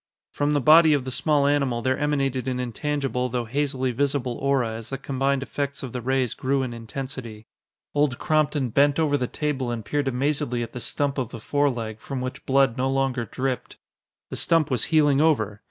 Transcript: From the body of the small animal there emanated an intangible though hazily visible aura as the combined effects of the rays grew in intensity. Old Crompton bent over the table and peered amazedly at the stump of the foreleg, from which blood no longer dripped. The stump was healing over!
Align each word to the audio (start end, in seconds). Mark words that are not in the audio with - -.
From 0.33 0.53
the 0.53 0.59
body 0.59 0.93
of 0.93 1.05
the 1.05 1.11
small 1.11 1.45
animal 1.45 1.83
there 1.83 1.95
emanated 1.95 2.47
an 2.47 2.59
intangible 2.59 3.29
though 3.29 3.45
hazily 3.45 3.91
visible 3.91 4.33
aura 4.39 4.71
as 4.71 4.89
the 4.89 4.97
combined 4.97 5.43
effects 5.43 5.83
of 5.83 5.93
the 5.93 6.01
rays 6.01 6.33
grew 6.33 6.63
in 6.63 6.73
intensity. 6.73 7.45
Old 7.93 8.17
Crompton 8.17 8.69
bent 8.69 8.97
over 8.99 9.15
the 9.15 9.27
table 9.27 9.69
and 9.69 9.85
peered 9.85 10.07
amazedly 10.07 10.63
at 10.63 10.71
the 10.73 10.81
stump 10.81 11.19
of 11.19 11.29
the 11.29 11.39
foreleg, 11.39 11.99
from 11.99 12.19
which 12.19 12.47
blood 12.47 12.79
no 12.79 12.89
longer 12.89 13.25
dripped. 13.25 13.77
The 14.31 14.37
stump 14.37 14.71
was 14.71 14.85
healing 14.85 15.21
over! 15.21 15.59